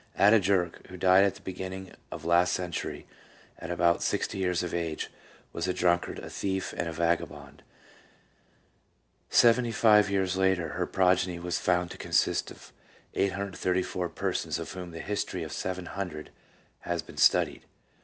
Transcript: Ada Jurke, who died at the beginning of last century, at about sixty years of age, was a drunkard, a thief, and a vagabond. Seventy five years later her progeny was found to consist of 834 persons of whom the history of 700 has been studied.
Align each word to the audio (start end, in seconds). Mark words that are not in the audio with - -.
Ada 0.17 0.39
Jurke, 0.39 0.87
who 0.87 0.97
died 0.97 1.23
at 1.25 1.35
the 1.35 1.41
beginning 1.43 1.93
of 2.11 2.25
last 2.25 2.53
century, 2.53 3.05
at 3.59 3.69
about 3.69 4.01
sixty 4.01 4.39
years 4.39 4.63
of 4.63 4.73
age, 4.73 5.11
was 5.53 5.67
a 5.67 5.75
drunkard, 5.75 6.17
a 6.17 6.27
thief, 6.27 6.73
and 6.75 6.87
a 6.89 6.91
vagabond. 6.91 7.61
Seventy 9.29 9.71
five 9.71 10.09
years 10.09 10.35
later 10.35 10.69
her 10.69 10.87
progeny 10.87 11.37
was 11.37 11.59
found 11.59 11.91
to 11.91 11.99
consist 11.99 12.49
of 12.49 12.73
834 13.13 14.09
persons 14.09 14.57
of 14.57 14.71
whom 14.71 14.89
the 14.89 15.01
history 15.01 15.43
of 15.43 15.53
700 15.53 16.31
has 16.79 17.03
been 17.03 17.17
studied. 17.17 17.67